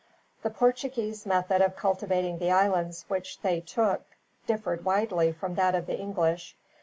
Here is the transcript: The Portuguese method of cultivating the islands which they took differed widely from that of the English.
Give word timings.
The 0.41 0.49
Portuguese 0.49 1.27
method 1.27 1.61
of 1.61 1.75
cultivating 1.75 2.39
the 2.39 2.49
islands 2.49 3.05
which 3.07 3.39
they 3.41 3.61
took 3.61 4.01
differed 4.47 4.83
widely 4.83 5.31
from 5.31 5.53
that 5.53 5.75
of 5.75 5.85
the 5.85 5.95
English. 5.95 6.57